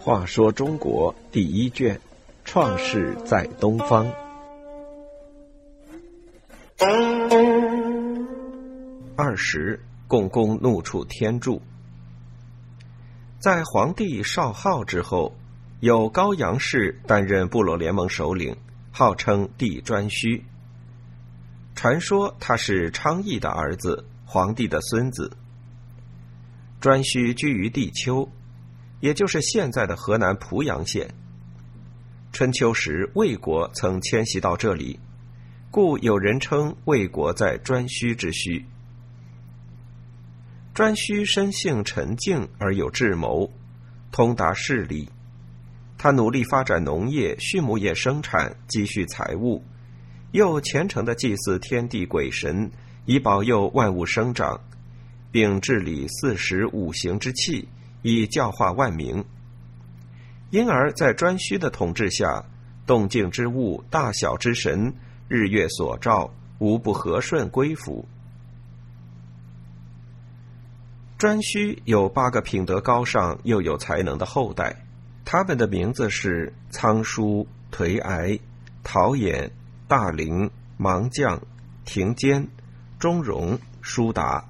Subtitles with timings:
[0.00, 2.00] 话说中国第一卷，
[2.44, 4.10] 创世在东方。
[9.14, 11.60] 二十，共工怒触天柱。
[13.38, 15.34] 在皇帝少昊之后，
[15.80, 18.56] 有高阳氏担任部落联盟首领，
[18.90, 20.42] 号称帝颛顼。
[21.74, 25.38] 传说他是昌邑的儿子，皇帝的孙子。
[26.82, 28.28] 颛顼居于地丘，
[29.00, 31.08] 也就是现在的河南濮阳县。
[32.30, 35.00] 春秋时，魏国曾迁徙到这里，
[35.70, 38.62] 故有人称魏国在颛顼之墟。
[40.74, 43.50] 颛顼生性沉静而有智谋，
[44.12, 45.08] 通达事理。
[45.96, 49.64] 他努力发展农业、畜牧业生产，积蓄财物，
[50.32, 52.70] 又虔诚的祭祀天地鬼神，
[53.08, 54.60] 以保佑万物生长，
[55.32, 57.66] 并治理四时五行之气，
[58.02, 59.24] 以教化万民。
[60.50, 62.44] 因而，在颛顼的统治下，
[62.86, 64.92] 动静之物、大小之神、
[65.26, 68.06] 日月所照，无不和顺归服。
[71.18, 74.84] 颛顼有八个品德高尚又有才能的后代，
[75.24, 78.38] 他们的名字是仓叔、颓哀、
[78.82, 79.48] 陶衍、
[79.86, 81.40] 大陵、芒将、
[81.86, 82.46] 庭坚、
[82.98, 84.44] 钟嵘、叔达。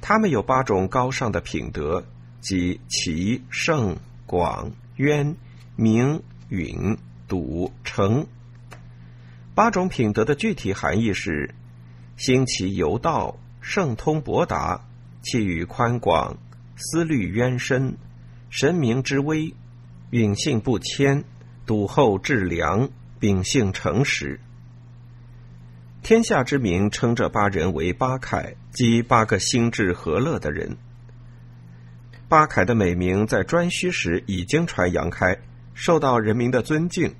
[0.00, 2.04] 他们有八种高尚的品德，
[2.40, 5.34] 即齐、圣、广、渊、
[5.76, 8.26] 明、允、笃、诚。
[9.54, 11.54] 八种品德的具体含义是：
[12.16, 14.84] 兴其由道，圣通博达。
[15.22, 16.36] 气宇宽广，
[16.76, 17.96] 思虑渊深，
[18.50, 19.54] 神明之威，
[20.10, 21.24] 允性不谦，
[21.64, 24.38] 笃厚致良，秉性诚实。
[26.04, 30.76] 天下之名称这八人为八凯，即八个心智和乐的人。
[32.28, 35.38] 八凯的美名在颛顼时已经传扬开，
[35.72, 37.14] 受到人民的尊敬。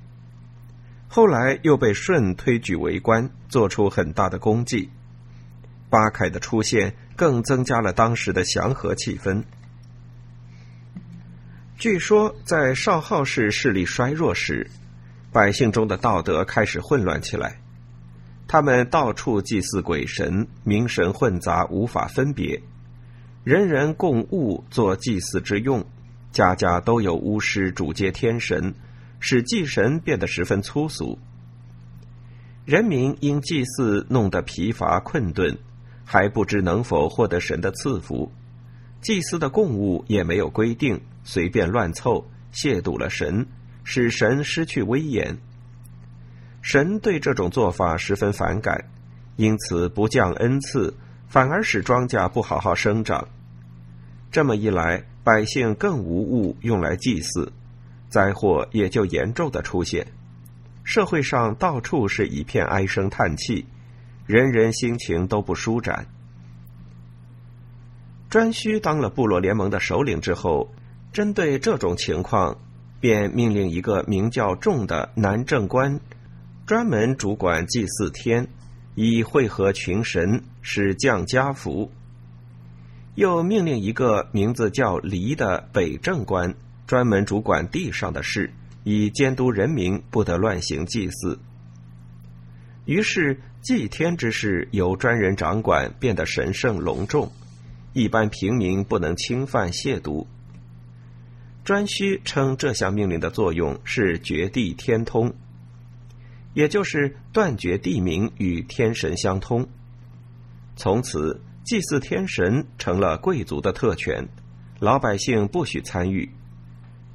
[1.07, 4.91] 后来又被舜推举为官，做出很大的功绩。
[5.89, 6.95] 八凯的出现。
[7.15, 9.41] 更增加了当时的祥和气氛。
[11.77, 14.69] 据说，在少昊氏势力衰弱时，
[15.31, 17.57] 百姓中的道德开始混乱起来。
[18.47, 22.61] 他们到处祭祀鬼神，名神混杂，无法分别。
[23.43, 25.85] 人人共物做祭祀之用，
[26.31, 28.75] 家家都有巫师主接天神，
[29.19, 31.17] 使祭神变得十分粗俗。
[32.65, 35.57] 人民因祭祀弄得疲乏困顿。
[36.07, 38.31] 还不知能否获得神的赐福，
[39.01, 43.47] 祭祀的供物也没有规定，随便乱凑，亵渎了神，
[43.83, 45.39] 使神失去威严。
[46.65, 48.85] 神对这种做法十分反感，
[49.35, 50.91] 因此不降恩赐，
[51.27, 53.27] 反而使庄稼不好好生长。
[54.31, 57.53] 这么一来，百姓更无物用来祭祀，
[58.09, 60.07] 灾祸也就严重的出现，
[60.83, 63.67] 社会上到处是一片唉声叹气。
[64.25, 66.07] 人人心情都不舒展。
[68.31, 70.73] 颛顼当了部落联盟的首领之后，
[71.13, 72.57] 针对这种情况，
[72.99, 75.99] 便命令一个名叫仲的南郑官，
[76.65, 78.47] 专门主管祭祀天，
[78.95, 81.89] 以会合群神，使降家福；
[83.15, 86.55] 又命令一个名字叫黎的北正官，
[86.87, 88.51] 专门主管地上的事，
[88.83, 91.39] 以监督人民不得乱行祭祀。
[92.85, 93.39] 于是。
[93.65, 97.31] 祭天之事由专人掌管，变得神圣隆重，
[97.93, 100.27] 一般平民不能侵犯亵渎。
[101.65, 105.33] 颛顼称这项命令的作用是绝地天通，
[106.55, 109.67] 也就是断绝地名与天神相通。
[110.75, 114.27] 从此，祭祀天神成了贵族的特权，
[114.79, 116.31] 老百姓不许参与。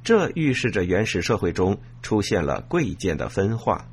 [0.03, 3.87] 这预示着原始社会中出现了贵贱的分化。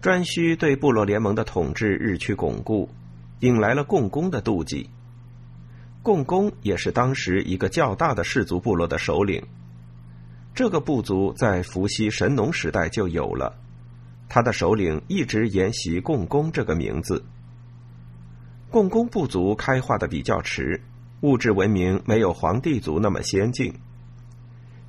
[0.00, 2.90] 颛顼对部落联盟的统治日趋巩固，
[3.40, 4.90] 引来了共工的妒忌。
[6.02, 9.42] 共工也是当时一个较大的氏族部落的首领。
[10.54, 13.58] 这个部族在伏羲神农时代就有了，
[14.28, 17.24] 他的首领一直沿袭共工这个名字。
[18.70, 20.80] 共工部族开化的比较迟，
[21.22, 23.74] 物质文明没有黄帝族那么先进。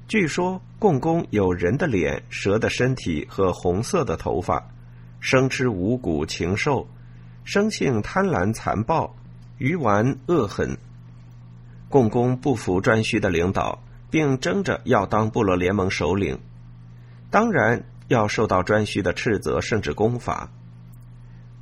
[0.08, 4.72] 据说共工有人的脸、蛇的身体和红色的头发。
[5.20, 6.88] 生吃五谷禽兽，
[7.44, 9.16] 生性贪婪残暴，
[9.58, 10.78] 愚顽恶狠。
[11.90, 16.40] 共工不服颛顼的领导，并争着要当部落联盟首领，
[17.30, 20.50] 当然要受到颛顼的斥责甚至攻伐。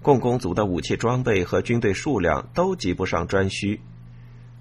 [0.02, 3.80] 共工族的武器装备和军队数量都及不上颛顼，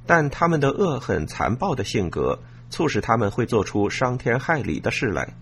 [0.06, 2.38] 但他们的恶狠残暴的性格
[2.70, 5.34] 促使他们会做出伤天害理的事来。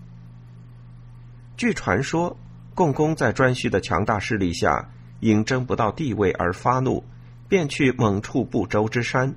[1.55, 2.35] 据传说，
[2.73, 4.89] 共工在颛顼的强大势力下，
[5.19, 7.03] 因争不到地位而发怒，
[7.47, 9.35] 便去猛触不周之山。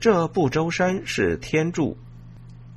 [0.00, 1.98] 这不周山是天柱，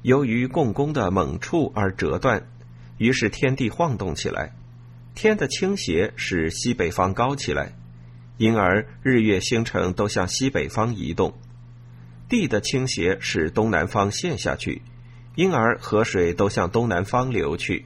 [0.02, 2.50] 由于共工的猛触而折断，
[2.98, 4.52] 于是天地晃动起来。
[5.16, 7.78] 天的倾斜使西北方高起来，
[8.36, 11.32] 因而日月星辰都向西北方移动；
[12.28, 14.82] 地的倾斜使东南方陷下去，
[15.36, 17.86] 因而河水都向东南方流去。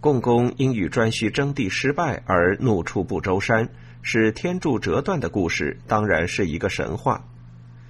[0.00, 3.68] 共工因与颛顼争地失败而怒触不周山，
[4.02, 7.24] 使天柱折断的故事，当然是一个神话，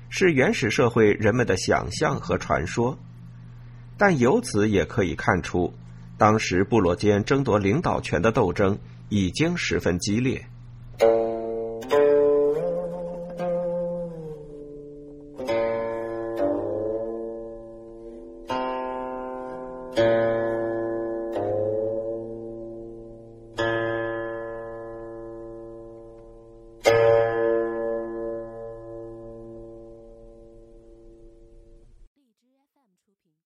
[0.09, 2.99] 是原始社会人们的想象和传说。
[3.97, 5.75] 但由此也可以看出。
[6.17, 8.77] 当时部落间争夺领导权的斗争
[9.09, 10.47] 已经十分激烈。